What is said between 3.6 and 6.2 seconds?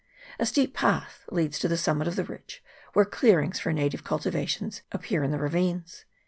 native cultivations appear in the ravines.